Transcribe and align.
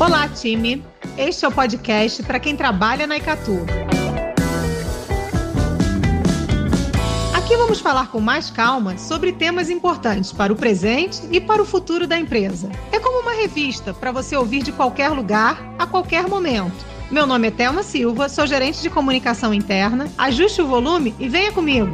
Olá, 0.00 0.28
time! 0.28 0.84
Este 1.16 1.44
é 1.44 1.48
o 1.48 1.50
podcast 1.50 2.22
para 2.22 2.38
quem 2.38 2.56
trabalha 2.56 3.04
na 3.04 3.16
Icatu. 3.16 3.66
Aqui 7.36 7.56
vamos 7.56 7.80
falar 7.80 8.08
com 8.12 8.20
mais 8.20 8.48
calma 8.48 8.96
sobre 8.96 9.32
temas 9.32 9.68
importantes 9.68 10.30
para 10.30 10.52
o 10.52 10.56
presente 10.56 11.22
e 11.32 11.40
para 11.40 11.60
o 11.60 11.66
futuro 11.66 12.06
da 12.06 12.16
empresa. 12.16 12.70
É 12.92 13.00
como 13.00 13.22
uma 13.22 13.32
revista 13.32 13.92
para 13.92 14.12
você 14.12 14.36
ouvir 14.36 14.62
de 14.62 14.70
qualquer 14.70 15.08
lugar, 15.08 15.60
a 15.76 15.84
qualquer 15.84 16.28
momento. 16.28 16.86
Meu 17.10 17.26
nome 17.26 17.48
é 17.48 17.50
Thelma 17.50 17.82
Silva, 17.82 18.28
sou 18.28 18.46
gerente 18.46 18.80
de 18.80 18.88
comunicação 18.88 19.52
interna. 19.52 20.08
Ajuste 20.16 20.62
o 20.62 20.66
volume 20.68 21.12
e 21.18 21.28
venha 21.28 21.50
comigo. 21.50 21.92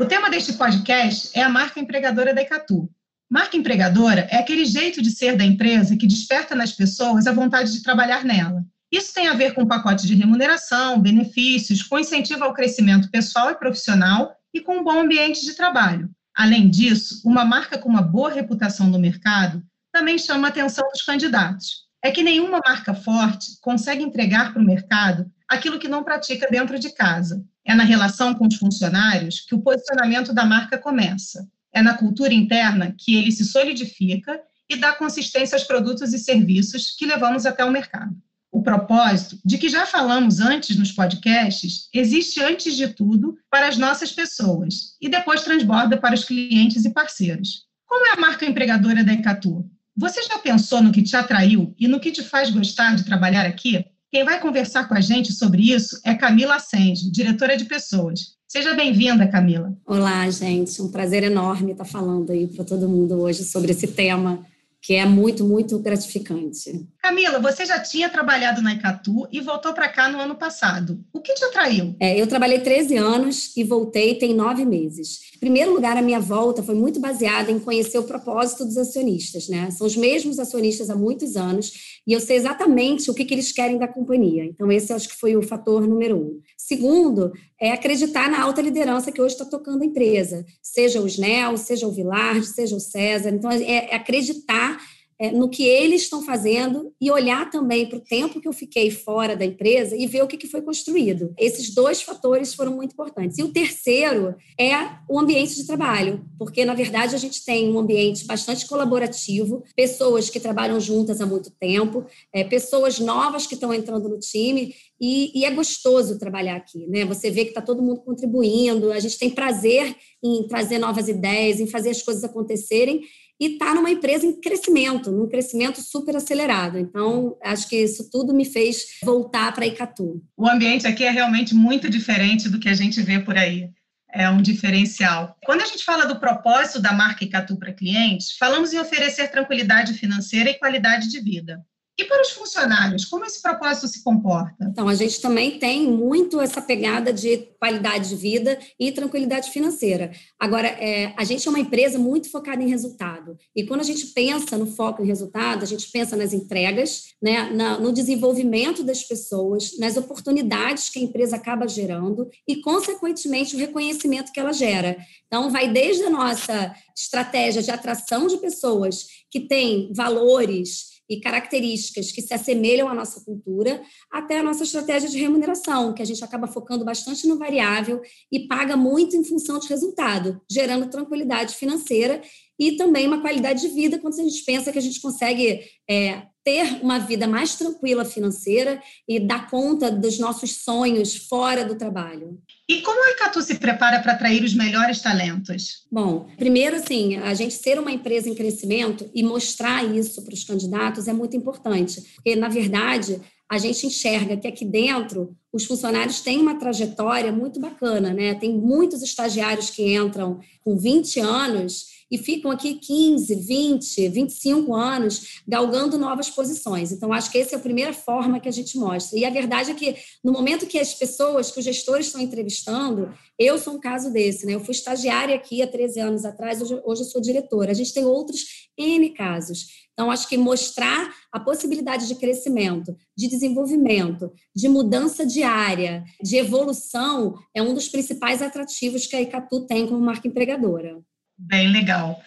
O 0.00 0.04
tema 0.06 0.28
deste 0.28 0.54
podcast 0.54 1.30
é 1.38 1.42
a 1.42 1.48
marca 1.48 1.78
empregadora 1.78 2.34
da 2.34 2.42
Icatu. 2.42 2.90
Marca 3.30 3.56
empregadora 3.56 4.26
é 4.28 4.38
aquele 4.38 4.64
jeito 4.64 5.00
de 5.00 5.12
ser 5.12 5.36
da 5.36 5.44
empresa 5.44 5.96
que 5.96 6.04
desperta 6.04 6.56
nas 6.56 6.72
pessoas 6.72 7.28
a 7.28 7.32
vontade 7.32 7.72
de 7.72 7.80
trabalhar 7.80 8.24
nela. 8.24 8.64
Isso 8.90 9.14
tem 9.14 9.28
a 9.28 9.34
ver 9.34 9.54
com 9.54 9.68
pacote 9.68 10.04
de 10.04 10.16
remuneração, 10.16 11.00
benefícios, 11.00 11.80
com 11.80 11.96
incentivo 11.96 12.42
ao 12.42 12.52
crescimento 12.52 13.08
pessoal 13.08 13.52
e 13.52 13.54
profissional 13.54 14.34
e 14.52 14.60
com 14.60 14.78
um 14.78 14.82
bom 14.82 14.98
ambiente 14.98 15.44
de 15.44 15.54
trabalho. 15.54 16.10
Além 16.34 16.68
disso, 16.68 17.22
uma 17.24 17.44
marca 17.44 17.78
com 17.78 17.88
uma 17.88 18.02
boa 18.02 18.32
reputação 18.32 18.88
no 18.88 18.98
mercado 18.98 19.62
também 19.92 20.18
chama 20.18 20.48
a 20.48 20.50
atenção 20.50 20.88
dos 20.90 21.02
candidatos. 21.02 21.84
É 22.02 22.10
que 22.10 22.24
nenhuma 22.24 22.58
marca 22.66 22.94
forte 22.94 23.60
consegue 23.60 24.02
entregar 24.02 24.52
para 24.52 24.60
o 24.60 24.64
mercado 24.64 25.30
aquilo 25.48 25.78
que 25.78 25.86
não 25.86 26.02
pratica 26.02 26.48
dentro 26.50 26.80
de 26.80 26.92
casa. 26.92 27.44
É 27.64 27.76
na 27.76 27.84
relação 27.84 28.34
com 28.34 28.48
os 28.48 28.56
funcionários 28.56 29.40
que 29.40 29.54
o 29.54 29.60
posicionamento 29.60 30.32
da 30.32 30.44
marca 30.44 30.76
começa. 30.76 31.46
É 31.72 31.82
na 31.82 31.94
cultura 31.94 32.34
interna 32.34 32.94
que 32.98 33.16
ele 33.16 33.30
se 33.30 33.44
solidifica 33.44 34.40
e 34.68 34.76
dá 34.76 34.92
consistência 34.92 35.56
aos 35.56 35.64
produtos 35.64 36.12
e 36.12 36.18
serviços 36.18 36.94
que 36.96 37.06
levamos 37.06 37.46
até 37.46 37.64
o 37.64 37.70
mercado. 37.70 38.16
O 38.52 38.62
propósito, 38.62 39.38
de 39.44 39.58
que 39.58 39.68
já 39.68 39.86
falamos 39.86 40.40
antes 40.40 40.76
nos 40.76 40.90
podcasts, 40.90 41.88
existe 41.94 42.42
antes 42.42 42.76
de 42.76 42.88
tudo 42.88 43.36
para 43.48 43.68
as 43.68 43.76
nossas 43.76 44.10
pessoas 44.10 44.96
e 45.00 45.08
depois 45.08 45.42
transborda 45.42 45.96
para 45.96 46.14
os 46.14 46.24
clientes 46.24 46.84
e 46.84 46.90
parceiros. 46.90 47.64
Como 47.86 48.06
é 48.06 48.10
a 48.10 48.20
marca 48.20 48.44
empregadora 48.44 49.04
da 49.04 49.12
Ecatu? 49.12 49.68
Você 49.96 50.22
já 50.22 50.38
pensou 50.38 50.82
no 50.82 50.92
que 50.92 51.02
te 51.02 51.16
atraiu 51.16 51.74
e 51.78 51.86
no 51.86 52.00
que 52.00 52.10
te 52.10 52.22
faz 52.22 52.50
gostar 52.50 52.96
de 52.96 53.04
trabalhar 53.04 53.46
aqui? 53.46 53.84
Quem 54.12 54.24
vai 54.24 54.40
conversar 54.40 54.88
com 54.88 54.94
a 54.94 55.00
gente 55.00 55.32
sobre 55.32 55.72
isso 55.72 56.00
é 56.04 56.16
Camila 56.16 56.56
Assange, 56.56 57.08
diretora 57.12 57.56
de 57.56 57.64
pessoas. 57.64 58.34
Seja 58.48 58.74
bem-vinda, 58.74 59.28
Camila. 59.28 59.72
Olá, 59.86 60.28
gente. 60.28 60.82
Um 60.82 60.90
prazer 60.90 61.22
enorme 61.22 61.70
estar 61.70 61.84
falando 61.84 62.32
aí 62.32 62.48
para 62.48 62.64
todo 62.64 62.88
mundo 62.88 63.20
hoje 63.20 63.44
sobre 63.44 63.70
esse 63.70 63.86
tema 63.86 64.44
que 64.82 64.94
é 64.94 65.04
muito, 65.04 65.44
muito 65.44 65.78
gratificante. 65.78 66.88
Camila, 67.00 67.38
você 67.38 67.64
já 67.64 67.78
tinha 67.78 68.08
trabalhado 68.08 68.60
na 68.60 68.74
Icatu 68.74 69.28
e 69.30 69.40
voltou 69.40 69.72
para 69.74 69.88
cá 69.88 70.08
no 70.08 70.18
ano 70.18 70.34
passado. 70.34 71.04
O 71.12 71.20
que 71.20 71.34
te 71.34 71.44
atraiu? 71.44 71.94
É, 72.00 72.20
eu 72.20 72.26
trabalhei 72.26 72.58
13 72.58 72.96
anos 72.96 73.56
e 73.56 73.62
voltei 73.62 74.16
tem 74.16 74.34
nove 74.34 74.64
meses. 74.64 75.20
Primeiro 75.40 75.72
lugar, 75.72 75.96
a 75.96 76.02
minha 76.02 76.20
volta 76.20 76.62
foi 76.62 76.74
muito 76.74 77.00
baseada 77.00 77.50
em 77.50 77.58
conhecer 77.58 77.98
o 77.98 78.02
propósito 78.02 78.62
dos 78.62 78.76
acionistas, 78.76 79.48
né? 79.48 79.70
São 79.70 79.86
os 79.86 79.96
mesmos 79.96 80.38
acionistas 80.38 80.90
há 80.90 80.94
muitos 80.94 81.34
anos 81.34 82.00
e 82.06 82.12
eu 82.12 82.20
sei 82.20 82.36
exatamente 82.36 83.10
o 83.10 83.14
que, 83.14 83.24
que 83.24 83.32
eles 83.32 83.50
querem 83.50 83.78
da 83.78 83.88
companhia. 83.88 84.44
Então, 84.44 84.70
esse 84.70 84.92
acho 84.92 85.08
que 85.08 85.16
foi 85.16 85.36
o 85.36 85.42
fator 85.42 85.88
número 85.88 86.18
um. 86.18 86.40
Segundo, 86.58 87.32
é 87.58 87.72
acreditar 87.72 88.30
na 88.30 88.42
alta 88.42 88.60
liderança 88.60 89.10
que 89.10 89.20
hoje 89.20 89.34
está 89.34 89.46
tocando 89.46 89.82
a 89.82 89.86
empresa, 89.86 90.44
seja 90.62 91.00
o 91.00 91.06
Snell, 91.06 91.56
seja 91.56 91.86
o 91.88 91.92
Villard, 91.92 92.44
seja 92.46 92.76
o 92.76 92.80
César. 92.80 93.30
Então, 93.30 93.50
é, 93.50 93.62
é 93.62 93.94
acreditar 93.94 94.78
é, 95.20 95.30
no 95.30 95.50
que 95.50 95.62
eles 95.64 96.02
estão 96.02 96.22
fazendo 96.22 96.94
e 96.98 97.10
olhar 97.10 97.50
também 97.50 97.86
para 97.86 97.98
o 97.98 98.00
tempo 98.00 98.40
que 98.40 98.48
eu 98.48 98.54
fiquei 98.54 98.90
fora 98.90 99.36
da 99.36 99.44
empresa 99.44 99.94
e 99.94 100.06
ver 100.06 100.22
o 100.22 100.26
que, 100.26 100.38
que 100.38 100.46
foi 100.46 100.62
construído. 100.62 101.34
Esses 101.38 101.74
dois 101.74 102.00
fatores 102.00 102.54
foram 102.54 102.74
muito 102.74 102.92
importantes. 102.92 103.36
E 103.36 103.42
o 103.42 103.52
terceiro 103.52 104.34
é 104.58 104.72
o 105.06 105.20
ambiente 105.20 105.54
de 105.56 105.66
trabalho, 105.66 106.24
porque, 106.38 106.64
na 106.64 106.72
verdade, 106.72 107.14
a 107.14 107.18
gente 107.18 107.44
tem 107.44 107.70
um 107.70 107.78
ambiente 107.78 108.24
bastante 108.24 108.66
colaborativo, 108.66 109.62
pessoas 109.76 110.30
que 110.30 110.40
trabalham 110.40 110.80
juntas 110.80 111.20
há 111.20 111.26
muito 111.26 111.50
tempo, 111.50 112.06
é, 112.32 112.42
pessoas 112.42 112.98
novas 112.98 113.46
que 113.46 113.54
estão 113.54 113.74
entrando 113.74 114.08
no 114.08 114.18
time 114.18 114.74
e, 114.98 115.38
e, 115.38 115.44
é 115.44 115.50
gostoso 115.50 116.18
trabalhar 116.18 116.56
aqui, 116.56 116.86
né? 116.86 117.04
Você 117.04 117.30
vê 117.30 117.44
que 117.44 117.50
está 117.50 117.60
todo 117.60 117.82
mundo 117.82 118.00
contribuindo, 118.02 118.92
a 118.92 119.00
gente 119.00 119.18
tem 119.18 119.30
prazer 119.30 119.94
em 120.22 120.46
trazer 120.46 120.78
novas 120.78 121.08
ideias, 121.08 121.60
em 121.60 121.66
fazer 121.66 121.90
as 121.90 122.02
coisas 122.02 122.24
acontecerem 122.24 123.02
e 123.40 123.54
está 123.54 123.74
numa 123.74 123.90
empresa 123.90 124.26
em 124.26 124.38
crescimento, 124.38 125.10
num 125.10 125.26
crescimento 125.26 125.80
super 125.80 126.14
acelerado. 126.14 126.78
Então, 126.78 127.38
acho 127.42 127.66
que 127.68 127.76
isso 127.76 128.10
tudo 128.10 128.34
me 128.34 128.44
fez 128.44 128.98
voltar 129.02 129.52
para 129.54 129.66
Icatu. 129.66 130.22
O 130.36 130.46
ambiente 130.46 130.86
aqui 130.86 131.04
é 131.04 131.10
realmente 131.10 131.54
muito 131.54 131.88
diferente 131.88 132.50
do 132.50 132.60
que 132.60 132.68
a 132.68 132.74
gente 132.74 133.00
vê 133.00 133.18
por 133.18 133.38
aí. 133.38 133.70
É 134.12 134.28
um 134.28 134.42
diferencial. 134.42 135.36
Quando 135.44 135.62
a 135.62 135.66
gente 135.66 135.84
fala 135.84 136.04
do 136.04 136.18
propósito 136.18 136.80
da 136.80 136.92
marca 136.92 137.24
Icatu 137.24 137.56
para 137.56 137.72
clientes, 137.72 138.36
falamos 138.36 138.72
em 138.72 138.78
oferecer 138.78 139.28
tranquilidade 139.28 139.94
financeira 139.94 140.50
e 140.50 140.58
qualidade 140.58 141.08
de 141.08 141.20
vida. 141.20 141.64
E 142.00 142.04
para 142.06 142.22
os 142.22 142.30
funcionários, 142.30 143.04
como 143.04 143.26
esse 143.26 143.42
propósito 143.42 143.86
se 143.86 144.02
comporta? 144.02 144.64
Então, 144.64 144.88
a 144.88 144.94
gente 144.94 145.20
também 145.20 145.58
tem 145.58 145.86
muito 145.86 146.40
essa 146.40 146.62
pegada 146.62 147.12
de 147.12 147.46
qualidade 147.58 148.08
de 148.08 148.16
vida 148.16 148.58
e 148.78 148.90
tranquilidade 148.90 149.50
financeira. 149.50 150.10
Agora, 150.38 150.66
é, 150.66 151.12
a 151.14 151.24
gente 151.24 151.46
é 151.46 151.50
uma 151.50 151.60
empresa 151.60 151.98
muito 151.98 152.30
focada 152.30 152.62
em 152.62 152.70
resultado. 152.70 153.36
E 153.54 153.66
quando 153.66 153.80
a 153.80 153.84
gente 153.84 154.06
pensa 154.06 154.56
no 154.56 154.66
foco 154.66 155.02
em 155.02 155.06
resultado, 155.06 155.62
a 155.62 155.66
gente 155.66 155.90
pensa 155.92 156.16
nas 156.16 156.32
entregas, 156.32 157.08
né, 157.22 157.50
na, 157.50 157.78
no 157.78 157.92
desenvolvimento 157.92 158.82
das 158.82 159.04
pessoas, 159.04 159.76
nas 159.78 159.98
oportunidades 159.98 160.88
que 160.88 161.00
a 161.00 161.02
empresa 161.02 161.36
acaba 161.36 161.68
gerando 161.68 162.30
e, 162.48 162.62
consequentemente, 162.62 163.54
o 163.54 163.58
reconhecimento 163.58 164.32
que 164.32 164.40
ela 164.40 164.54
gera. 164.54 164.96
Então, 165.26 165.50
vai 165.50 165.70
desde 165.70 166.04
a 166.04 166.08
nossa 166.08 166.74
estratégia 166.96 167.60
de 167.60 167.70
atração 167.70 168.26
de 168.26 168.38
pessoas 168.38 169.04
que 169.30 169.40
têm 169.40 169.92
valores 169.94 170.98
e 171.10 171.20
características 171.20 172.12
que 172.12 172.22
se 172.22 172.32
assemelham 172.32 172.88
à 172.88 172.94
nossa 172.94 173.20
cultura, 173.24 173.82
até 174.08 174.38
a 174.38 174.42
nossa 174.44 174.62
estratégia 174.62 175.08
de 175.08 175.18
remuneração, 175.18 175.92
que 175.92 176.00
a 176.00 176.04
gente 176.04 176.22
acaba 176.22 176.46
focando 176.46 176.84
bastante 176.84 177.26
no 177.26 177.36
variável 177.36 178.00
e 178.30 178.46
paga 178.46 178.76
muito 178.76 179.16
em 179.16 179.24
função 179.24 179.58
de 179.58 179.66
resultado, 179.66 180.40
gerando 180.48 180.88
tranquilidade 180.88 181.56
financeira 181.56 182.22
e 182.56 182.76
também 182.76 183.08
uma 183.08 183.20
qualidade 183.20 183.62
de 183.62 183.68
vida 183.68 183.98
quando 183.98 184.20
a 184.20 184.22
gente 184.22 184.44
pensa 184.44 184.70
que 184.70 184.78
a 184.78 184.82
gente 184.82 185.00
consegue 185.00 185.60
é, 185.88 186.22
ter 186.44 186.80
uma 186.82 186.98
vida 186.98 187.26
mais 187.26 187.54
tranquila 187.54 188.04
financeira 188.04 188.82
e 189.08 189.20
dar 189.20 189.50
conta 189.50 189.90
dos 189.90 190.18
nossos 190.18 190.56
sonhos 190.56 191.14
fora 191.14 191.64
do 191.64 191.74
trabalho. 191.74 192.38
E 192.68 192.80
como 192.82 193.04
a 193.04 193.10
Icatu 193.10 193.42
se 193.42 193.56
prepara 193.56 194.00
para 194.00 194.12
atrair 194.12 194.42
os 194.42 194.54
melhores 194.54 195.00
talentos? 195.00 195.86
Bom, 195.90 196.28
primeiro, 196.36 196.76
assim, 196.76 197.16
a 197.16 197.34
gente 197.34 197.54
ser 197.54 197.78
uma 197.78 197.92
empresa 197.92 198.28
em 198.28 198.34
crescimento 198.34 199.10
e 199.14 199.22
mostrar 199.22 199.84
isso 199.84 200.22
para 200.24 200.34
os 200.34 200.44
candidatos 200.44 201.08
é 201.08 201.12
muito 201.12 201.36
importante, 201.36 202.00
porque, 202.14 202.36
na 202.36 202.48
verdade, 202.48 203.20
a 203.50 203.58
gente 203.58 203.84
enxerga 203.84 204.36
que 204.36 204.46
aqui 204.46 204.64
dentro 204.64 205.36
os 205.52 205.64
funcionários 205.64 206.20
têm 206.20 206.38
uma 206.38 206.54
trajetória 206.54 207.32
muito 207.32 207.58
bacana, 207.58 208.14
né? 208.14 208.32
Tem 208.34 208.56
muitos 208.56 209.02
estagiários 209.02 209.70
que 209.70 209.92
entram 209.92 210.38
com 210.62 210.76
20 210.76 211.18
anos 211.18 211.86
e 212.08 212.16
ficam 212.16 212.50
aqui 212.50 212.74
15, 212.74 213.34
20, 213.34 214.08
25 214.08 214.74
anos 214.74 215.42
galgando 215.46 215.98
novas 215.98 216.30
posições. 216.30 216.92
Então, 216.92 217.12
acho 217.12 217.30
que 217.30 217.38
essa 217.38 217.56
é 217.56 217.58
a 217.58 217.60
primeira 217.60 217.92
forma 217.92 218.38
que 218.38 218.48
a 218.48 218.52
gente 218.52 218.78
mostra. 218.78 219.18
E 219.18 219.24
a 219.24 219.30
verdade 219.30 219.72
é 219.72 219.74
que, 219.74 219.96
no 220.22 220.32
momento 220.32 220.66
que 220.66 220.78
as 220.78 220.94
pessoas, 220.94 221.50
que 221.50 221.58
os 221.58 221.64
gestores 221.64 222.06
estão 222.06 222.20
entrevistando, 222.20 223.12
eu 223.38 223.58
sou 223.58 223.74
um 223.74 223.80
caso 223.80 224.12
desse, 224.12 224.46
né? 224.46 224.54
Eu 224.54 224.60
fui 224.60 224.72
estagiária 224.72 225.34
aqui 225.34 225.62
há 225.62 225.66
13 225.66 226.00
anos 226.00 226.24
atrás, 226.24 226.60
hoje, 226.62 226.80
hoje 226.84 227.02
eu 227.02 227.06
sou 227.06 227.20
diretora. 227.20 227.72
A 227.72 227.74
gente 227.74 227.92
tem 227.92 228.04
outros 228.04 228.68
N 228.76 229.10
casos. 229.10 229.88
Então, 230.00 230.10
acho 230.10 230.26
que 230.26 230.38
mostrar 230.38 231.12
a 231.30 231.38
possibilidade 231.38 232.08
de 232.08 232.14
crescimento, 232.14 232.96
de 233.14 233.28
desenvolvimento, 233.28 234.32
de 234.56 234.66
mudança 234.66 235.26
diária, 235.26 236.02
de 236.22 236.38
evolução, 236.38 237.34
é 237.54 237.60
um 237.60 237.74
dos 237.74 237.86
principais 237.86 238.40
atrativos 238.40 239.06
que 239.06 239.14
a 239.14 239.20
Icatu 239.20 239.66
tem 239.66 239.86
como 239.86 240.00
marca 240.00 240.26
empregadora. 240.26 240.96
Bem 241.36 241.70
legal. 241.70 242.18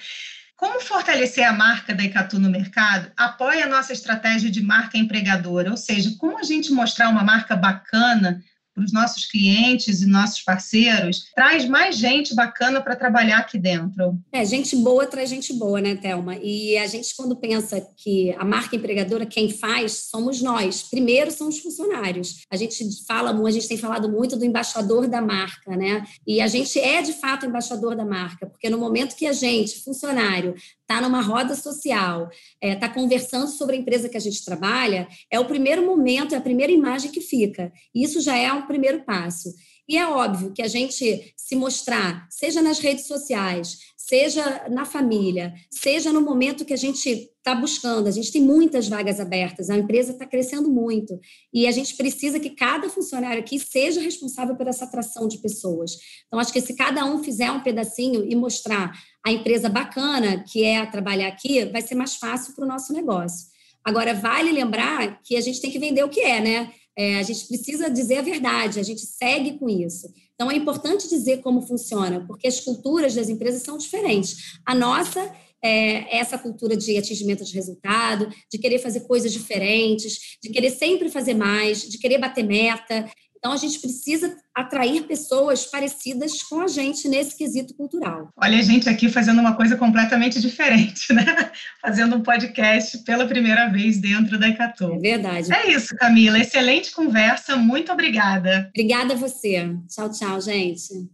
Como 0.56 0.80
fortalecer 0.82 1.44
a 1.48 1.52
marca 1.52 1.96
da 1.96 2.04
Icatu 2.04 2.38
no 2.38 2.48
mercado 2.48 3.12
apoia 3.18 3.66
a 3.66 3.70
nossa 3.70 3.92
estratégia 3.92 4.52
de 4.52 4.62
marca 4.62 4.96
empregadora, 4.96 5.72
ou 5.72 5.78
seja, 5.78 6.16
como 6.20 6.38
a 6.38 6.44
gente 6.44 6.72
mostrar 6.72 7.10
uma 7.10 7.24
marca 7.24 7.56
bacana 7.56 8.40
para 8.74 8.84
os 8.84 8.92
nossos 8.92 9.26
clientes 9.26 10.02
e 10.02 10.08
nossos 10.08 10.42
parceiros, 10.42 11.26
traz 11.36 11.66
mais 11.66 11.96
gente 11.96 12.34
bacana 12.34 12.82
para 12.82 12.96
trabalhar 12.96 13.40
aqui 13.40 13.58
dentro. 13.58 14.18
É, 14.32 14.44
gente 14.44 14.76
boa 14.76 15.06
traz 15.06 15.30
gente 15.30 15.54
boa, 15.54 15.80
né, 15.80 15.96
Thelma? 15.96 16.36
E 16.38 16.78
a 16.78 16.88
gente, 16.88 17.16
quando 17.16 17.36
pensa 17.36 17.82
que 17.98 18.32
a 18.38 18.44
marca 18.44 18.76
empregadora, 18.76 19.26
quem 19.26 19.50
faz, 19.50 20.10
somos 20.10 20.42
nós. 20.42 20.84
Primeiro 20.84 21.32
são 21.32 21.48
os 21.48 21.60
funcionários. 21.60 22.42
A 22.50 22.56
gente 22.56 22.84
fala, 23.08 23.32
a 23.32 23.52
gente 23.52 23.68
tem 23.68 23.78
falado 23.78 24.10
muito 24.10 24.36
do 24.36 24.46
embaixador 24.46 25.08
da 25.08 25.22
marca, 25.22 25.76
né? 25.76 26.04
E 26.26 26.42
a 26.42 26.48
gente 26.48 26.80
é, 26.80 27.02
de 27.02 27.14
fato, 27.14 27.46
embaixador 27.46 27.96
da 27.96 28.06
marca, 28.06 28.48
porque 28.48 28.70
no 28.70 28.78
momento 28.78 29.16
que 29.16 29.26
a 29.26 29.34
gente, 29.34 29.84
funcionário, 29.84 30.56
está 30.82 31.02
numa 31.02 31.22
roda 31.22 31.56
social, 31.56 32.30
está 32.62 32.68
é, 32.68 32.76
tá 32.76 32.90
conversando 32.90 33.48
sobre 33.48 33.76
a 33.76 33.80
empresa 33.80 34.10
que 34.10 34.18
a 34.18 34.20
gente 34.20 34.44
trabalha, 34.44 35.08
é 35.32 35.40
o 35.40 35.46
primeiro 35.46 35.86
momento, 35.86 36.36
é 36.36 36.38
a 36.38 36.42
primeira 36.42 36.72
imagem 36.72 37.12
que 37.12 37.22
fica. 37.22 37.72
E 37.94 38.04
isso 38.04 38.22
já 38.22 38.36
é 38.36 38.52
um 38.52 38.63
primeiro 38.64 39.04
passo. 39.04 39.54
E 39.88 39.98
é 39.98 40.08
óbvio 40.08 40.54
que 40.54 40.62
a 40.62 40.68
gente 40.68 41.34
se 41.36 41.56
mostrar, 41.56 42.26
seja 42.30 42.62
nas 42.62 42.80
redes 42.80 43.06
sociais, 43.06 43.80
seja 43.98 44.68
na 44.70 44.86
família, 44.86 45.54
seja 45.70 46.12
no 46.12 46.22
momento 46.22 46.64
que 46.66 46.74
a 46.74 46.78
gente 46.78 47.10
está 47.10 47.54
buscando. 47.54 48.08
A 48.08 48.12
gente 48.12 48.32
tem 48.32 48.42
muitas 48.42 48.88
vagas 48.88 49.20
abertas, 49.20 49.70
a 49.70 49.78
empresa 49.78 50.14
está 50.14 50.26
crescendo 50.26 50.70
muito 50.70 51.20
e 51.54 51.68
a 51.68 51.72
gente 51.72 51.96
precisa 51.96 52.40
que 52.40 52.50
cada 52.50 52.90
funcionário 52.90 53.40
aqui 53.40 53.60
seja 53.60 54.00
responsável 54.02 54.56
por 54.56 54.68
essa 54.68 54.86
atração 54.86 55.28
de 55.28 55.38
pessoas. 55.40 55.92
Então, 56.28 56.40
acho 56.40 56.54
que 56.54 56.62
se 56.62 56.76
cada 56.76 57.06
um 57.06 57.24
fizer 57.24 57.52
um 57.52 57.62
pedacinho 57.62 58.26
e 58.26 58.36
mostrar 58.36 58.98
a 59.26 59.32
empresa 59.32 59.68
bacana 59.68 60.44
que 60.48 60.64
é 60.64 60.86
trabalhar 60.86 61.28
aqui, 61.28 61.66
vai 61.66 61.82
ser 61.82 61.96
mais 61.96 62.16
fácil 62.16 62.54
para 62.56 62.66
o 62.66 62.68
nosso 62.68 62.94
negócio. 62.94 63.54
Agora, 63.86 64.14
vale 64.14 64.52
lembrar 64.52 65.22
que 65.24 65.36
a 65.36 65.42
gente 65.42 65.60
tem 65.60 65.70
que 65.70 65.80
vender 65.80 66.04
o 66.04 66.10
que 66.10 66.22
é, 66.22 66.40
né? 66.40 66.72
É, 66.98 67.18
a 67.18 67.24
gente 67.24 67.48
precisa 67.48 67.90
dizer 67.90 68.18
a 68.18 68.22
verdade, 68.22 68.80
a 68.80 68.84
gente 68.84 69.02
segue 69.02 69.58
com 69.58 69.68
isso. 69.70 70.08
Então, 70.36 70.52
é 70.52 70.56
importante 70.56 71.10
dizer 71.10 71.42
como 71.42 71.62
funciona, 71.62 72.26
porque 72.28 72.48
as 72.48 72.60
culturas 72.60 73.16
das 73.16 73.30
empresas 73.30 73.64
são 73.64 73.78
diferentes. 73.78 74.60
A 74.66 74.76
nossa 74.76 75.32
é 75.64 76.18
essa 76.18 76.38
cultura 76.38 76.76
de 76.76 76.98
atingimento 76.98 77.46
de 77.46 77.54
resultado, 77.54 78.28
de 78.52 78.58
querer 78.58 78.80
fazer 78.80 79.02
coisas 79.02 79.32
diferentes, 79.32 80.38
de 80.44 80.50
querer 80.50 80.72
sempre 80.72 81.10
fazer 81.10 81.34
mais, 81.34 81.88
de 81.90 81.98
querer 81.98 82.18
bater 82.18 82.44
meta. 82.44 83.10
Então, 83.44 83.52
a 83.52 83.58
gente 83.58 83.78
precisa 83.78 84.38
atrair 84.56 85.04
pessoas 85.04 85.66
parecidas 85.66 86.42
com 86.44 86.62
a 86.62 86.68
gente 86.68 87.10
nesse 87.10 87.38
quesito 87.38 87.74
cultural. 87.74 88.30
Olha 88.42 88.58
a 88.58 88.62
gente 88.62 88.88
aqui 88.88 89.10
fazendo 89.10 89.42
uma 89.42 89.54
coisa 89.54 89.76
completamente 89.76 90.40
diferente, 90.40 91.12
né? 91.12 91.26
Fazendo 91.82 92.16
um 92.16 92.24
podcast 92.24 93.00
pela 93.00 93.28
primeira 93.28 93.68
vez 93.68 93.98
dentro 93.98 94.40
da 94.40 94.48
Icatu. 94.48 94.94
É 94.94 94.98
verdade. 94.98 95.54
É 95.54 95.72
isso, 95.72 95.94
Camila. 95.98 96.40
Excelente 96.40 96.94
conversa. 96.94 97.58
Muito 97.58 97.92
obrigada. 97.92 98.70
Obrigada 98.70 99.14
a 99.14 99.18
você. 99.18 99.76
Tchau, 99.90 100.10
tchau, 100.10 100.40
gente. 100.40 101.10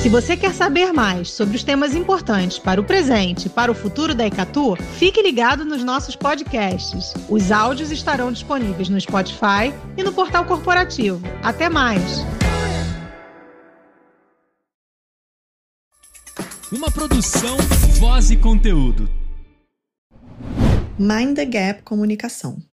Se 0.00 0.08
você 0.08 0.36
quer 0.36 0.54
saber 0.54 0.92
mais 0.92 1.28
sobre 1.28 1.56
os 1.56 1.64
temas 1.64 1.92
importantes 1.92 2.56
para 2.56 2.80
o 2.80 2.84
presente 2.84 3.46
e 3.46 3.50
para 3.50 3.70
o 3.70 3.74
futuro 3.74 4.14
da 4.14 4.24
Ecatu, 4.24 4.76
fique 4.96 5.20
ligado 5.20 5.64
nos 5.64 5.82
nossos 5.82 6.14
podcasts. 6.14 7.12
Os 7.28 7.50
áudios 7.50 7.90
estarão 7.90 8.30
disponíveis 8.30 8.88
no 8.88 9.00
Spotify 9.00 9.74
e 9.96 10.04
no 10.04 10.12
portal 10.12 10.44
corporativo. 10.44 11.20
Até 11.42 11.68
mais! 11.68 12.24
Uma 16.70 16.90
produção, 16.92 17.56
voz 17.98 18.30
e 18.30 18.36
conteúdo. 18.36 19.10
Mind 20.96 21.34
the 21.34 21.44
Gap 21.44 21.82
Comunicação. 21.82 22.68